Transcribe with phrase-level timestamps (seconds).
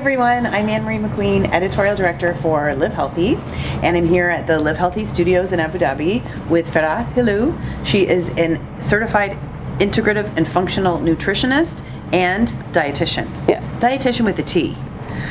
[0.00, 3.36] Hi everyone, I'm Anne Marie McQueen, editorial director for Live Healthy,
[3.82, 7.54] and I'm here at the Live Healthy Studios in Abu Dhabi with Farah Hillou.
[7.84, 9.32] She is an certified
[9.78, 13.28] integrative and functional nutritionist and dietitian.
[13.46, 13.60] Yeah.
[13.78, 14.74] Dietitian with a T.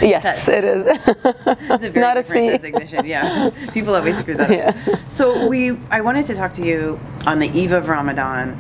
[0.02, 0.86] Yes, it is.
[0.88, 3.06] It's a very Not a different designation.
[3.06, 4.94] Yeah, people always screw that Yeah.
[4.94, 5.00] up.
[5.10, 8.60] So we, I wanted to talk to you on the eve of Ramadan.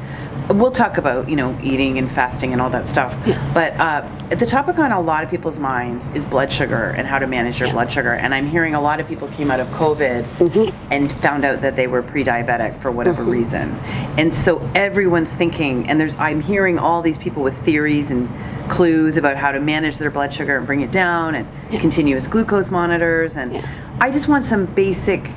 [0.50, 3.16] We'll talk about you know eating and fasting and all that stuff.
[3.28, 3.52] Yeah.
[3.54, 7.20] But uh, the topic on a lot of people's minds is blood sugar and how
[7.20, 8.14] to manage your blood sugar.
[8.14, 10.92] And I'm hearing a lot of people came out of COVID Mm-hmm.
[10.92, 13.70] and found out that they were pre-diabetic for whatever reason.
[14.18, 18.28] And so everyone's thinking, and there's I'm hearing all these people with theories and
[18.72, 21.48] clues about how to manage their blood sugar and bring it down and
[21.80, 23.64] continuous glucose monitors and
[24.02, 25.28] I just want some basic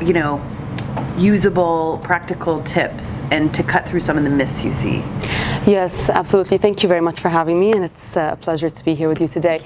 [0.00, 0.40] you know
[1.18, 4.98] usable practical tips and to cut through some of the myths you see.
[5.66, 6.58] Yes, absolutely.
[6.58, 9.20] Thank you very much for having me, and it's a pleasure to be here with
[9.20, 9.62] you today.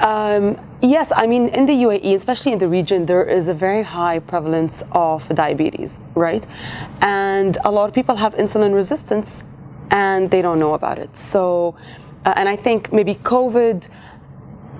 [0.00, 3.82] Um, yes, I mean, in the UAE, especially in the region, there is a very
[3.82, 6.46] high prevalence of diabetes, right?
[7.00, 9.42] And a lot of people have insulin resistance
[9.90, 11.16] and they don't know about it.
[11.16, 11.76] So,
[12.24, 13.88] uh, and I think maybe COVID,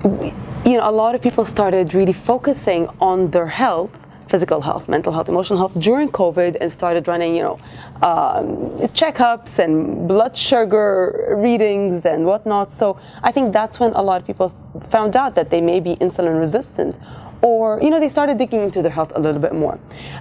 [0.05, 3.92] you know, a lot of people started really focusing on their health,
[4.28, 7.58] physical health, mental health, emotional health during COVID, and started running, you know,
[8.02, 8.48] um,
[8.92, 12.72] checkups and blood sugar readings and whatnot.
[12.72, 14.55] So I think that's when a lot of people
[14.91, 16.96] found out that they may be insulin resistant.
[17.42, 19.78] Or, you know, they started digging into their health a little bit more.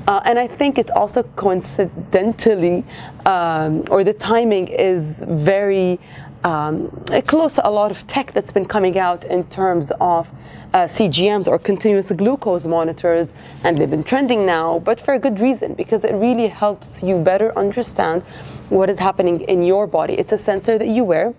[0.07, 2.83] Uh, and I think it's also coincidentally,
[3.25, 5.99] um, or the timing is very
[6.43, 6.89] um,
[7.27, 10.27] close a lot of tech that's been coming out in terms of
[10.73, 13.31] uh, CGMs or continuous glucose monitors,
[13.63, 17.17] and they've been trending now, but for a good reason because it really helps you
[17.19, 18.23] better understand
[18.69, 20.13] what is happening in your body.
[20.13, 21.33] It's a sensor that you wear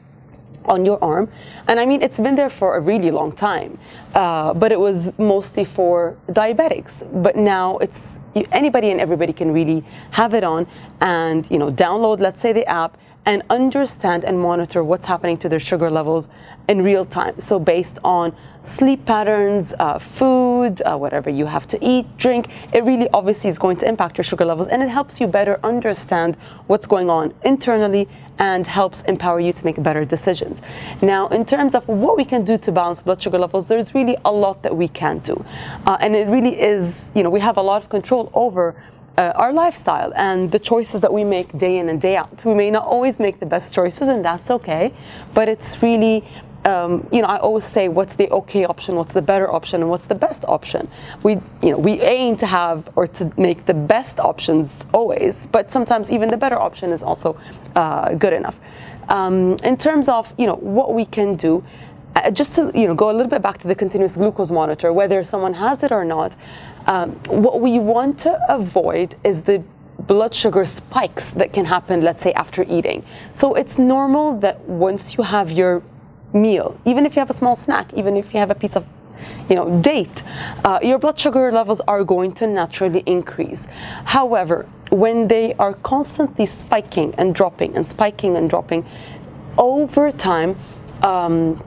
[0.66, 1.28] on your arm.
[1.68, 3.78] And I mean, it's been there for a really long time,
[4.14, 7.02] uh, but it was mostly for diabetics.
[7.22, 8.20] But now it's
[8.52, 10.66] anybody and everybody can really have it on
[11.00, 15.48] and you know download, let's say, the app and understand and monitor what's happening to
[15.48, 16.28] their sugar levels
[16.68, 17.40] in real time.
[17.40, 22.84] So based on sleep patterns, uh, food, uh, whatever you have to eat, drink, it
[22.84, 26.36] really obviously is going to impact your sugar levels, and it helps you better understand
[26.66, 28.08] what's going on internally
[28.38, 30.60] and helps empower you to make better decisions.
[31.02, 34.16] Now, in terms of what we can do to balance blood sugar levels, there's really
[34.24, 35.44] a lot that we can do.
[35.86, 38.74] Uh, and it really is, you know, we have a lot of control over
[39.16, 42.44] uh, our lifestyle and the choices that we make day in and day out.
[42.44, 44.92] We may not always make the best choices, and that's okay,
[45.34, 46.24] but it's really
[46.64, 49.90] um, you know, I always say, what's the okay option, what's the better option, and
[49.90, 50.88] what's the best option.
[51.22, 51.32] We,
[51.62, 56.10] you know, we aim to have or to make the best options always, but sometimes
[56.10, 57.38] even the better option is also
[57.76, 58.56] uh, good enough.
[59.08, 61.62] Um, in terms of, you know, what we can do,
[62.16, 64.92] uh, just to, you know, go a little bit back to the continuous glucose monitor,
[64.92, 66.34] whether someone has it or not.
[66.86, 69.62] Um, what we want to avoid is the
[70.00, 73.04] blood sugar spikes that can happen, let's say, after eating.
[73.32, 75.82] So it's normal that once you have your
[76.32, 78.86] meal, even if you have a small snack, even if you have a piece of
[79.48, 80.22] you know, date,
[80.64, 83.66] uh, your blood sugar levels are going to naturally increase.
[84.04, 88.84] However, when they are constantly spiking and dropping and spiking and dropping,
[89.56, 90.58] over time,
[91.02, 91.62] um,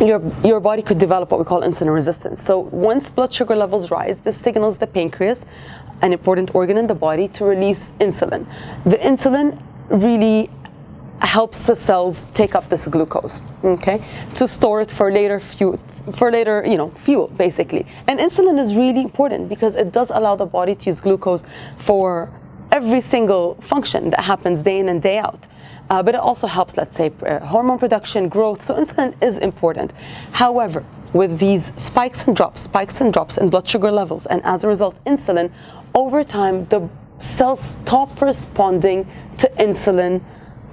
[0.00, 2.42] your, your body could develop what we call insulin resistance.
[2.42, 5.44] So once blood sugar levels rise, this signals the pancreas,
[6.02, 8.46] an important organ in the body, to release insulin.
[8.84, 10.50] The insulin really
[11.20, 14.04] helps the cells take up this glucose, okay,
[14.34, 15.80] to store it for later fuel,
[16.14, 17.86] for later, you know, fuel basically.
[18.06, 21.42] And insulin is really important because it does allow the body to use glucose
[21.78, 22.30] for
[22.70, 25.46] every single function that happens day in and day out.
[25.88, 28.62] Uh, but it also helps, let's say, uh, hormone production, growth.
[28.62, 29.92] So insulin is important.
[30.32, 34.64] However, with these spikes and drops, spikes and drops in blood sugar levels, and as
[34.64, 35.50] a result, insulin,
[35.94, 36.88] over time, the
[37.18, 39.06] cells stop responding
[39.38, 40.22] to insulin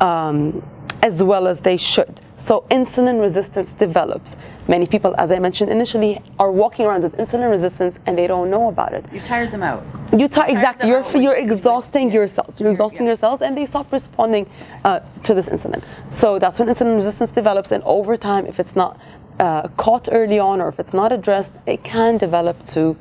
[0.02, 0.62] um,
[1.02, 2.22] as well as they should.
[2.38, 4.36] So insulin resistance develops.
[4.68, 8.50] Many people, as I mentioned initially, are walking around with insulin resistance and they don't
[8.50, 9.06] know about it.
[9.14, 9.86] You tired them out.
[10.18, 10.90] You t- exactly.
[10.90, 12.60] You're you're exhausting your cells.
[12.60, 13.12] You're exhausting yeah.
[13.12, 14.48] your cells, and they stop responding
[14.84, 15.84] uh, to this insulin.
[16.10, 19.00] So that's when insulin resistance develops, and over time, if it's not
[19.40, 22.96] uh, caught early on or if it's not addressed, it can develop to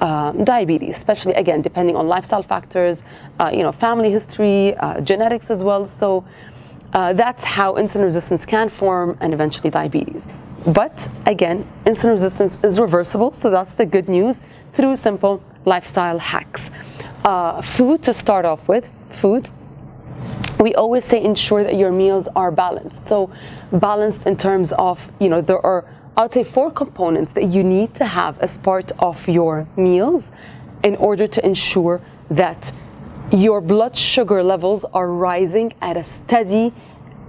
[0.00, 3.02] um, diabetes, especially again depending on lifestyle factors,
[3.40, 5.86] uh, you know, family history, uh, genetics as well.
[5.86, 6.24] So
[6.92, 10.26] uh, that's how insulin resistance can form and eventually diabetes.
[10.66, 14.40] But again, insulin resistance is reversible, so that's the good news
[14.72, 16.70] through simple lifestyle hacks.
[17.24, 18.86] Uh, food to start off with,
[19.20, 19.48] food.
[20.58, 23.04] We always say ensure that your meals are balanced.
[23.04, 23.30] So
[23.72, 25.84] balanced in terms of, you know, there are
[26.18, 30.32] I would say four components that you need to have as part of your meals
[30.82, 32.72] in order to ensure that
[33.30, 36.72] your blood sugar levels are rising at a steady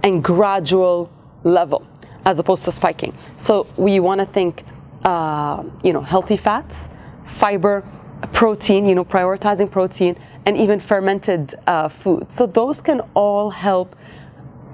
[0.02, 1.08] and gradual
[1.44, 1.86] level
[2.24, 3.16] as opposed to spiking.
[3.36, 4.64] So we want to think,
[5.04, 6.88] uh, you know, healthy fats,
[7.26, 7.84] fiber,
[8.32, 12.34] protein, you know, prioritizing protein, and even fermented uh, foods.
[12.34, 13.96] So those can all help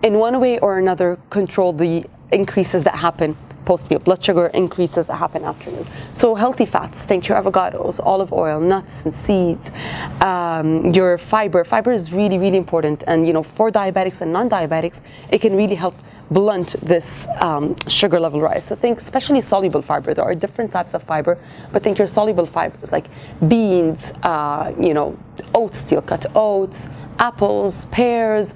[0.02, 5.06] in one way or another control the increases that happen post meal, blood sugar increases
[5.06, 5.84] that happen after meal.
[6.14, 9.70] So healthy fats, think your avocados, olive oil, nuts and seeds,
[10.22, 11.64] um, your fiber.
[11.64, 13.04] Fiber is really, really important.
[13.06, 15.00] And you know, for diabetics and non-diabetics,
[15.30, 15.96] it can really help
[16.30, 18.64] blunt this um, sugar level rise.
[18.64, 20.14] So think especially soluble fiber.
[20.14, 21.38] There are different types of fiber,
[21.72, 23.06] but think your soluble fibers like
[23.48, 25.16] beans, uh, you know,
[25.54, 26.88] oats, steel cut oats,
[27.18, 28.54] apples, pears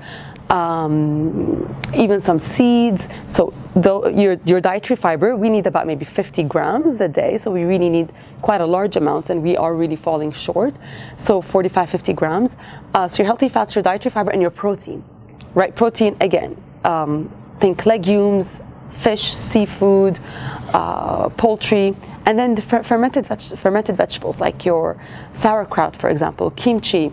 [0.50, 3.08] um, even some seeds.
[3.26, 7.38] So your, your dietary fiber, we need about maybe 50 grams a day.
[7.38, 8.12] So we really need
[8.42, 10.76] quite a large amount and we are really falling short.
[11.16, 12.56] So 45, 50 grams.
[12.94, 15.04] Uh, so your healthy fats, your dietary fiber and your protein,
[15.54, 15.74] right?
[15.74, 17.30] Protein, again, um,
[17.60, 18.62] think legumes,
[18.98, 20.18] fish, seafood,
[20.72, 21.96] uh, poultry,
[22.26, 24.96] and then the fer- fermented, veg- fermented vegetables like your
[25.32, 27.12] sauerkraut, for example, kimchi,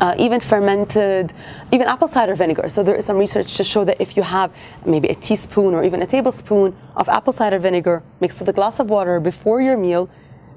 [0.00, 1.32] uh, even fermented,
[1.72, 2.68] even apple cider vinegar.
[2.68, 4.50] So there is some research to show that if you have
[4.86, 8.80] maybe a teaspoon or even a tablespoon of apple cider vinegar mixed with a glass
[8.80, 10.08] of water before your meal,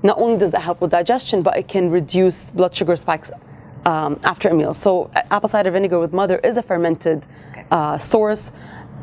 [0.04, 3.32] not only does that help with digestion, but it can reduce blood sugar spikes
[3.86, 4.74] um, after a meal.
[4.74, 7.26] So apple cider vinegar with mother is a fermented
[7.72, 8.52] uh, source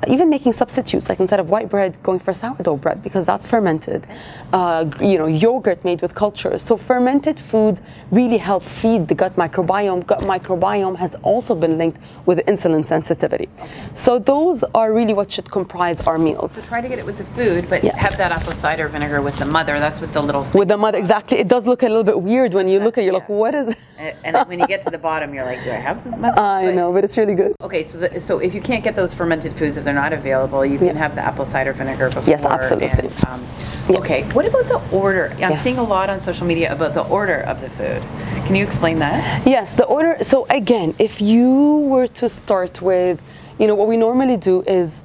[0.08, 4.06] even making substitutes, like instead of white bread, going for sourdough bread because that's fermented.
[4.52, 6.62] Uh, you know, yogurt made with cultures.
[6.62, 7.81] So fermented foods
[8.11, 10.06] really help feed the gut microbiome.
[10.06, 13.49] Gut microbiome has also been linked with insulin sensitivity.
[13.58, 13.88] Okay.
[13.94, 16.52] So those are really what should comprise our meals.
[16.52, 17.97] So try to get it with the food, but yeah.
[17.97, 19.79] have that apple cider vinegar with the mother.
[19.79, 21.38] That's what the little with the mother exactly.
[21.38, 23.05] It does look a little bit weird when you look at.
[23.05, 23.19] You're yeah.
[23.20, 23.69] like, what is?
[23.69, 23.79] It?
[24.25, 26.05] And when you get to the bottom, you're like, do I have?
[26.19, 26.38] Mother?
[26.40, 27.55] I know, but it's really good.
[27.61, 30.78] Okay, so the, so if you can't get those fermented foods, they're not available, you
[30.78, 32.25] can have the apple cider vinegar before.
[32.28, 32.88] Yes, absolutely.
[32.88, 33.46] And, um,
[33.88, 33.98] yeah.
[33.98, 35.31] Okay, what about the order?
[35.34, 35.62] I'm yes.
[35.62, 38.02] seeing a lot on social media about the order of the food.
[38.46, 39.46] Can you explain that?
[39.46, 40.16] Yes, the order.
[40.22, 43.20] So again, if you were to start with,
[43.58, 45.02] you know, what we normally do is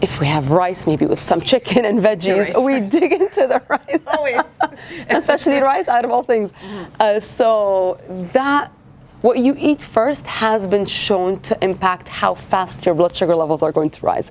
[0.00, 3.62] if we have rice, maybe with some chicken and veggies, rice, we dig into the
[3.68, 4.04] rice.
[4.06, 4.40] Always.
[5.08, 6.52] Especially rice out of all things.
[6.52, 6.94] Mm-hmm.
[7.00, 8.00] Uh, so
[8.32, 8.70] that
[9.20, 13.62] what you eat first has been shown to impact how fast your blood sugar levels
[13.62, 14.30] are going to rise.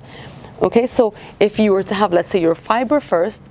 [0.61, 3.41] Okay, so if you were to have, let's say, your fiber first,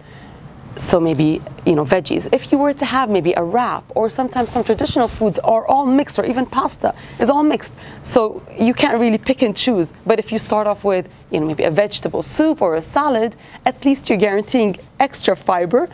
[0.79, 2.29] so maybe you know veggies.
[2.33, 5.87] If you were to have maybe a wrap or sometimes some traditional foods are all
[5.87, 7.73] mixed or even pasta is all mixed.
[8.03, 9.93] So you can't really pick and choose.
[10.05, 13.37] But if you start off with you know maybe a vegetable soup or a salad
[13.65, 15.89] at least you're guaranteeing extra fiber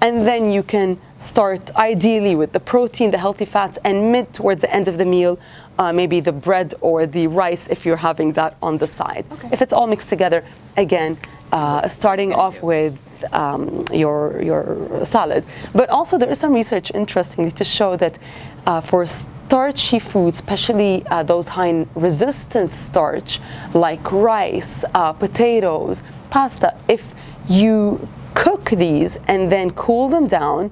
[0.00, 4.60] and then you can start ideally with the protein the healthy fats and mid towards
[4.60, 5.38] the end of the meal
[5.78, 9.48] uh, maybe the bread or the rice if you're having that on the side okay.
[9.52, 10.44] if it's all mixed together
[10.76, 11.16] again
[11.52, 12.98] uh, starting off with
[13.32, 15.44] um, your your salad.
[15.74, 18.18] But also there is some research, interestingly, to show that
[18.66, 23.40] uh, for starchy foods, especially uh, those high in resistance starch,
[23.74, 27.14] like rice, uh, potatoes, pasta, if
[27.48, 30.70] you cook these and then cool them down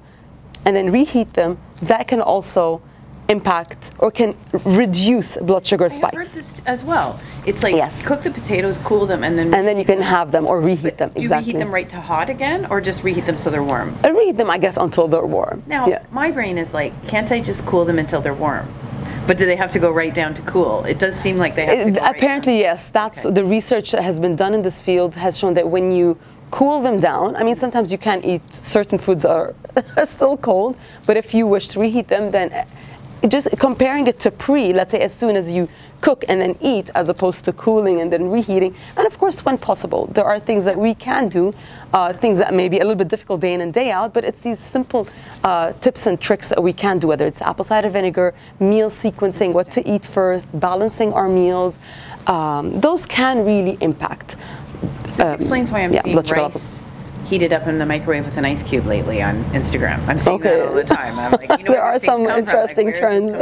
[0.66, 2.80] and then reheat them, that can also
[3.28, 6.14] impact or can reduce blood sugar spikes.
[6.14, 7.18] I heard this as well.
[7.46, 8.06] It's like yes.
[8.06, 10.82] cook the potatoes, cool them, and then and then you can have them or reheat
[10.82, 11.10] but them.
[11.10, 11.46] Do exactly.
[11.46, 13.98] you reheat them right to hot again, or just reheat them so they're warm?
[14.04, 15.62] I reheat them, I guess, until they're warm.
[15.66, 16.04] Now, yeah.
[16.10, 18.68] my brain is like, can't I just cool them until they're warm?
[19.26, 20.84] But do they have to go right down to cool?
[20.84, 22.10] It does seem like they have to.
[22.10, 22.90] apparently, yes.
[22.90, 23.34] That's okay.
[23.34, 26.18] the research that has been done in this field has shown that when you
[26.50, 27.36] cool them down.
[27.36, 29.54] I mean, sometimes you can't eat certain foods are
[30.04, 32.66] still cold, but if you wish to reheat them, then
[33.28, 35.68] just comparing it to pre, let's say as soon as you
[36.00, 38.74] cook and then eat, as opposed to cooling and then reheating.
[38.96, 41.54] And of course, when possible, there are things that we can do,
[41.94, 44.24] uh, things that may be a little bit difficult day in and day out, but
[44.24, 45.08] it's these simple
[45.42, 49.52] uh, tips and tricks that we can do, whether it's apple cider vinegar, meal sequencing,
[49.54, 51.78] what to eat first, balancing our meals.
[52.26, 54.36] Um, those can really impact.
[55.02, 56.30] This um, explains why I'm yeah, seeing rice.
[56.30, 56.80] Levels
[57.24, 60.06] heated up in the microwave with an ice cube lately on Instagram.
[60.06, 60.58] I'm seeing okay.
[60.58, 61.18] that all the time.
[61.18, 63.32] I'm like, you know, there are some interesting like, trends.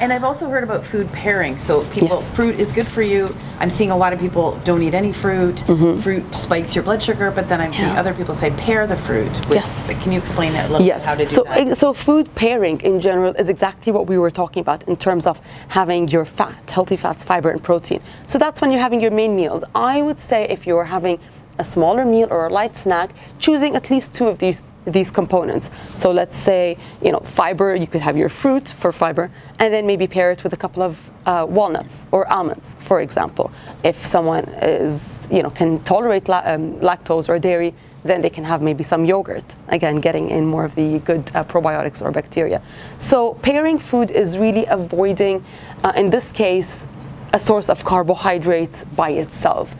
[0.00, 1.58] And I've also heard about food pairing.
[1.58, 2.34] So people, yes.
[2.34, 3.34] fruit is good for you.
[3.60, 5.56] I'm seeing a lot of people don't eat any fruit.
[5.66, 6.00] Mm-hmm.
[6.00, 8.00] Fruit spikes your blood sugar, but then I'm seeing yeah.
[8.00, 9.30] other people say pair the fruit.
[9.48, 10.02] With, yes.
[10.02, 11.02] Can you explain that a little yes.
[11.02, 11.76] bit, how to do so, that?
[11.76, 15.40] So food pairing in general is exactly what we were talking about in terms of
[15.68, 18.00] having your fat, healthy fats, fiber, and protein.
[18.26, 19.62] So that's when you're having your main meals.
[19.74, 21.20] I would say if you're having
[21.58, 25.70] a smaller meal or a light snack, choosing at least two of these these components.
[25.94, 29.30] So let's say, you know, fiber, you could have your fruit for fiber,
[29.60, 33.52] and then maybe pair it with a couple of uh, walnuts or almonds, for example.
[33.84, 38.42] If someone is, you know, can tolerate la- um, lactose or dairy, then they can
[38.42, 42.60] have maybe some yogurt, again, getting in more of the good uh, probiotics or bacteria.
[42.98, 45.44] So pairing food is really avoiding,
[45.84, 46.88] uh, in this case,
[47.32, 49.74] a source of carbohydrates by itself.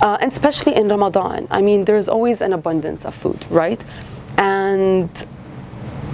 [0.00, 3.82] Uh, and especially in Ramadan, I mean, there's always an abundance of food, right?
[4.38, 5.08] And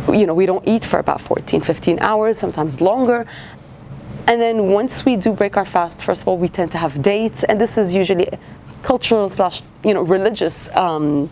[0.09, 3.27] you know, we don't eat for about 14, 15 hours, sometimes longer.
[4.27, 7.03] And then once we do break our fast, first of all, we tend to have
[7.03, 8.29] dates, and this is usually
[8.83, 11.29] cultural slash, you know, religious um,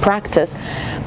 [0.00, 0.54] practice.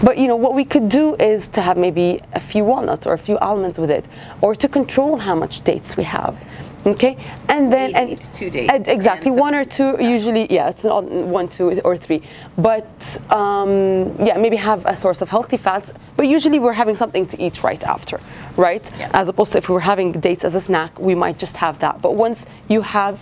[0.04, 3.14] But you know, what we could do is to have maybe a few walnuts or
[3.14, 4.06] a few almonds with it,
[4.42, 6.38] or to control how much dates we have.
[6.88, 7.18] Okay,
[7.50, 9.98] and then and two dates and exactly one or two.
[10.00, 12.22] Usually, yeah, it's not one, two, or three.
[12.58, 12.88] But
[13.30, 15.92] um, yeah, maybe have a source of healthy fats.
[16.16, 18.22] But usually, we're having something to eat right after,
[18.56, 18.90] right?
[18.98, 19.12] Yeah.
[19.14, 21.78] As opposed to if we were having dates as a snack, we might just have
[21.80, 22.02] that.
[22.02, 23.20] But once you have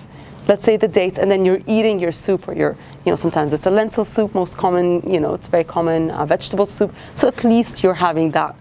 [0.48, 3.52] let's say the dates and then you're eating your soup or your you know sometimes
[3.52, 7.28] it's a lentil soup most common you know it's very common uh, vegetable soup so
[7.28, 8.56] at least you're having that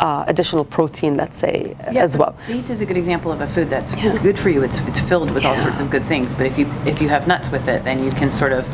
[0.00, 3.46] uh, additional protein let's say Yeah, as well Dates is a good example of a
[3.46, 4.16] food that's Yeah.
[4.22, 4.62] good for you.
[4.62, 6.34] It's it's filled with all sorts of good things.
[6.34, 8.64] But if you if you have nuts with it, then you can sort of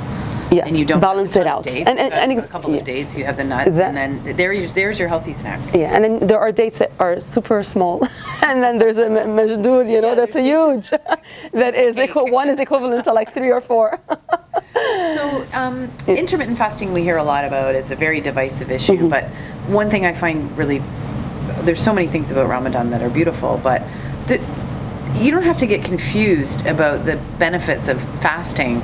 [0.50, 1.64] Yes, and you don't balance it out.
[1.64, 2.81] Dates, And- and- and ex- a couple yeah.
[2.81, 5.59] of dates, you have the nuts, and then there you, there's your healthy snack.
[5.73, 7.97] yeah and then there are dates that are super small
[8.49, 10.91] and then there's a ma- you know Yeah, that's a huge
[11.62, 13.87] that is equi- one is equivalent to like three or four
[15.17, 15.76] So, um,
[16.07, 17.75] intermittent fasting, we hear a lot about.
[17.75, 18.95] It's a very divisive issue.
[18.97, 19.09] Mm-hmm.
[19.14, 19.25] But
[19.81, 20.83] one thing I find really,
[21.64, 23.83] there's so many things about Ramadan that are beautiful, but
[24.26, 24.40] the,
[25.16, 28.83] you don't have to get confused about the benefits of fasting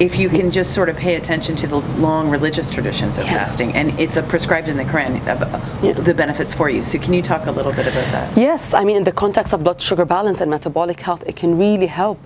[0.00, 3.34] if you can just sort of pay attention to the long religious traditions of Yeah.
[3.34, 3.74] fasting.
[3.74, 5.92] And it's a prescribed in the Quran, of, uh, Yeah.
[5.92, 6.84] the benefits for you.
[6.84, 8.34] So, can you talk a little bit about that?
[8.34, 11.58] Yes, I mean, in the context of blood sugar balance and metabolic health, it can
[11.58, 12.18] really help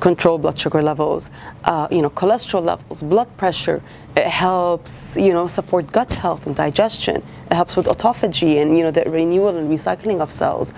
[0.00, 1.30] control blood sugar levels,
[1.64, 3.82] uh, you know, cholesterol levels, blood pressure.
[4.16, 7.16] It helps, you know, support gut health and digestion.
[7.50, 10.72] It helps with autophagy and, you know, the renewal and recycling of cells.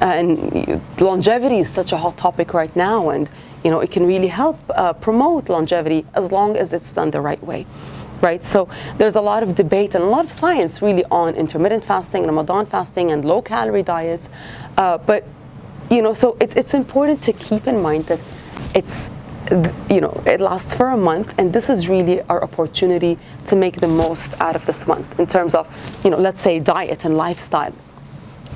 [0.00, 3.30] And longevity is such a hot topic right now, and,
[3.64, 7.20] you know, it can really help uh, promote longevity as long as it's done the
[7.20, 7.66] right way
[8.20, 8.44] right?
[8.44, 12.26] So there's a lot of debate and a lot of science really on intermittent fasting,
[12.26, 14.28] Ramadan fasting, and low calorie diets.
[14.76, 15.24] Uh, but
[15.90, 18.20] you know, so it's it's important to keep in mind that
[18.74, 19.10] it's
[19.90, 23.80] you know it lasts for a month, and this is really our opportunity to make
[23.80, 25.66] the most out of this month in terms of
[26.04, 27.74] you know let's say diet and lifestyle.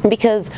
[0.09, 0.51] Because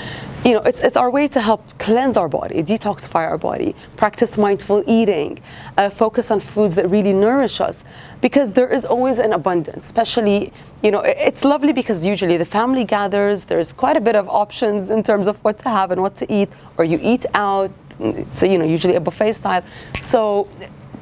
[0.45, 4.37] you know it's, it's our way to help cleanse our body detoxify our body practice
[4.37, 5.41] mindful eating
[5.79, 7.85] uh, focus on foods that really nourish us.
[8.21, 12.85] Because there is always an abundance especially you know it's lovely because usually the family
[12.85, 16.15] gathers there's quite a bit of options in terms of what to have and what
[16.17, 17.71] to eat or you eat out
[18.29, 19.63] so you know usually a buffet style.
[20.01, 20.49] So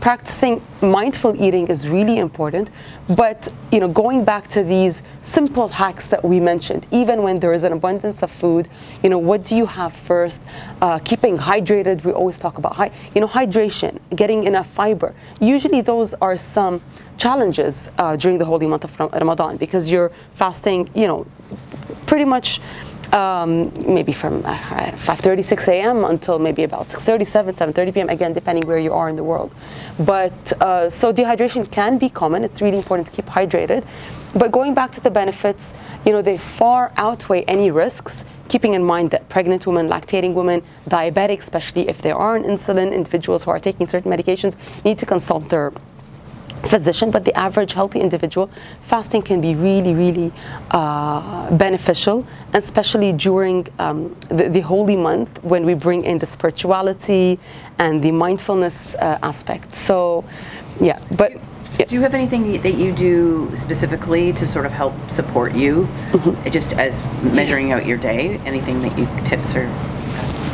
[0.03, 2.71] practicing mindful eating is really important.
[3.09, 7.53] But you know going back to these simple hacks that we mentioned even when there
[7.53, 8.69] is an abundance of food
[9.03, 10.43] you know what do you have first?
[10.81, 12.75] Uh, keeping hydrated we always talk about
[13.15, 15.15] you know hydration getting enough fiber.
[15.41, 16.83] Usually those are some
[17.17, 21.27] challenges uh, during the holy month of ramadan because you're fasting you know
[22.07, 22.61] pretty much
[23.13, 26.05] um, maybe from uh, 5:30, 6 a.m.
[26.05, 28.09] until maybe about 6:37, 7:30 p.m.
[28.09, 29.55] Again, depending where you are in the world.
[30.01, 32.45] But uh, so dehydration can be common.
[32.45, 33.85] It's really important to keep hydrated.
[34.35, 35.75] But going back to the benefits,
[36.07, 38.25] you know, they far outweigh any risks.
[38.49, 42.93] Keeping in mind that pregnant women, lactating women, diabetic, especially if they are on insulin,
[42.93, 45.73] individuals who are taking certain medications, need to consult their
[46.69, 48.51] physician, but the average healthy individual,
[48.83, 50.33] fasting can be really, really
[50.71, 57.39] uh, beneficial, especially during um, the, the holy month when we bring in the spirituality
[57.79, 59.75] and the mindfulness uh, aspect.
[59.75, 60.25] So,
[60.81, 61.33] yeah, but.
[61.79, 61.87] yeah.
[61.87, 66.51] Do you have anything that you do specifically to sort of help support you, Mm-hmm.
[66.51, 68.39] just as measuring out your day?
[68.47, 69.65] Anything that you tips or?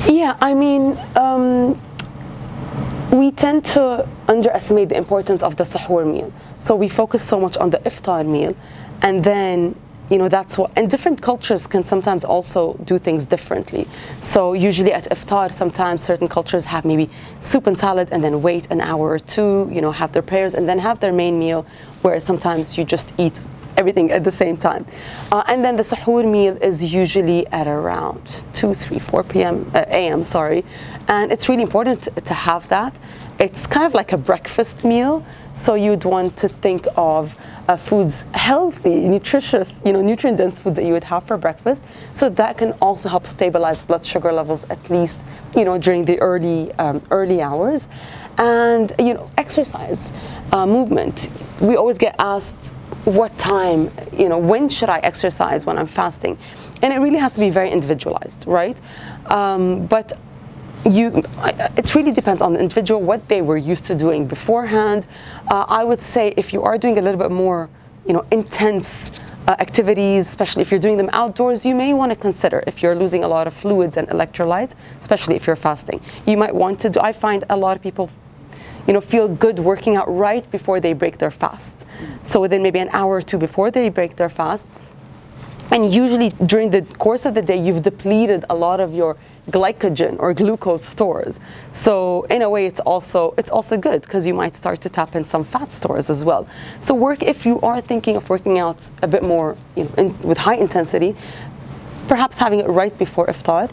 [0.06, 1.78] Yeah, I mean, um,
[3.10, 6.32] we tend to underestimate the importance of the sahur meal.
[6.58, 8.54] So we focus so much on the iftar meal,
[9.02, 9.74] and then
[10.10, 10.70] you know that's what.
[10.76, 13.88] And different cultures can sometimes also do things differently.
[14.20, 17.08] So usually at iftar, sometimes certain cultures have maybe
[17.40, 20.54] soup and salad, and then wait an hour or two, you know, have their prayers,
[20.54, 21.64] and then have their main meal.
[22.02, 23.40] Whereas sometimes you just eat
[23.78, 24.84] everything at the same time.
[25.32, 29.70] Uh, and then the sahur meal is usually at around 2, 3, 4 p.m.
[29.74, 30.24] Uh, a.m.
[30.24, 30.64] Sorry,
[31.08, 32.98] and it's really important to, to have that.
[33.38, 37.34] It's kind of like a breakfast meal, so you'd want to think of
[37.68, 41.82] uh, foods, healthy, nutritious, you know, nutrient-dense foods that you would have for breakfast.
[42.14, 45.20] So that can also help stabilize blood sugar levels, at least,
[45.54, 47.86] you know, during the early um, early hours,
[48.38, 50.12] and you know, exercise,
[50.52, 51.28] uh, movement.
[51.60, 52.72] We always get asked,
[53.08, 56.38] what time, you know, when should I exercise when I'm fasting,
[56.82, 58.80] and it really has to be very individualized, right?
[59.26, 60.18] Um, but
[60.84, 61.22] you
[61.76, 65.06] it really depends on the individual what they were used to doing beforehand.
[65.48, 67.68] Uh, i would say if you are doing a little bit more
[68.06, 69.10] you know intense
[69.48, 72.94] uh, activities especially if you're doing them outdoors you may want to consider if you're
[72.94, 76.00] losing a lot of fluids and electrolytes especially if you're fasting.
[76.26, 78.08] You might want to do i find a lot of people
[78.86, 81.86] you know feel good working out right before they break their fast.
[82.22, 84.66] So within maybe an hour or two before they break their fast
[85.70, 89.16] and usually during the course of the day you've depleted a lot of your
[89.50, 91.40] glycogen or glucose stores.
[91.72, 95.14] So in a way it's also it's also good because you might start to tap
[95.14, 96.48] in some fat stores as well.
[96.80, 100.18] So work if you are thinking of working out a bit more you know in,
[100.20, 101.14] with high intensity
[102.06, 103.70] perhaps having it right before iftar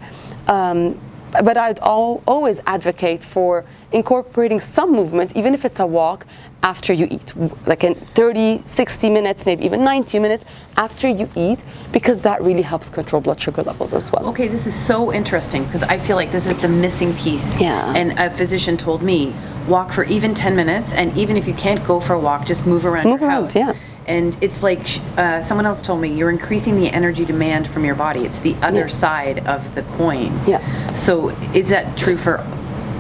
[0.48, 1.00] um,
[1.44, 3.66] but I'd all, always advocate for
[3.96, 6.28] incorporating some movement, even if it's a walk,
[6.64, 7.34] after you eat,
[7.66, 10.44] like in 30, 60 minutes, maybe even 90 minutes
[10.78, 14.26] after you eat, because that really helps control blood sugar levels as well.
[14.30, 17.60] Okay, this is so interesting because I feel like this is the missing piece.
[17.62, 17.94] Yeah.
[17.96, 19.34] And a physician told me
[19.68, 22.66] walk for even 10 minutes, and even if you can't go for a walk, just
[22.66, 23.56] move around Move your around, house.
[23.56, 23.74] yeah.
[24.08, 24.82] And it's like
[25.18, 28.26] uh, someone else told me you're increasing the energy demand from your body.
[28.26, 28.88] It's the other Yeah.
[29.04, 30.38] side of the coin.
[30.46, 30.62] Yeah.
[30.94, 32.46] So is that true for?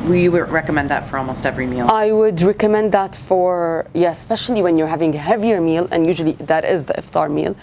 [0.07, 1.87] We recommend that for almost every meal.
[1.89, 6.33] I would recommend that for, yeah, especially when you're having a heavier meal, and usually
[6.33, 7.55] that is the iftar meal.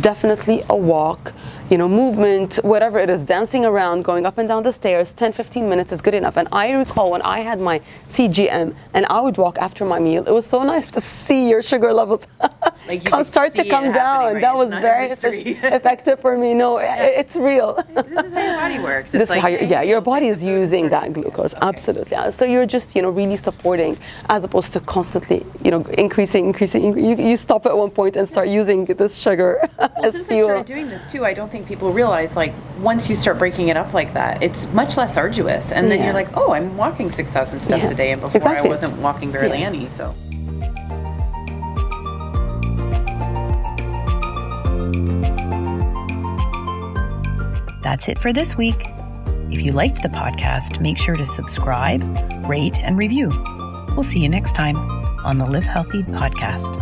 [0.00, 1.32] Definitely a walk,
[1.70, 5.32] you know, movement, whatever it is, dancing around, going up and down the stairs, 10,
[5.32, 6.36] 15 minutes is good enough.
[6.36, 10.26] And I recall when I had my CGM and I would walk after my meal,
[10.26, 12.26] it was so nice to see your sugar levels
[12.86, 14.34] Like you come, start to come down.
[14.34, 14.40] right?
[14.42, 15.10] That It's was very
[15.78, 16.52] effective for me.
[16.52, 16.84] No, i-
[17.20, 17.74] it's real.
[17.94, 19.14] this is how your body works.
[19.14, 21.66] It's this like, is how yeah your body is using that glucose Okay.
[21.66, 22.30] absolutely yeah.
[22.30, 23.96] so you're just you know really supporting
[24.28, 28.26] as opposed to constantly you know increasing increasing you, you stop at one point and
[28.28, 31.66] start using this sugar Well, since I fuel started doing this too, I don't think
[31.68, 35.70] people realize like once you start breaking it up like that, it's much less arduous.
[35.70, 36.06] And then Yeah.
[36.06, 37.90] you're like, oh, I'm walking six thousand steps Yeah.
[37.90, 38.68] a day, and before Exactly.
[38.68, 39.66] I wasn't walking barely Yeah.
[39.66, 39.88] any.
[39.88, 40.14] So.
[47.82, 48.84] That's it for this week.
[49.50, 52.02] If you liked the podcast, make sure to subscribe,
[52.46, 53.30] rate, and review.
[53.94, 54.76] We'll see you next time
[55.24, 56.76] on the Live Healthy podcast.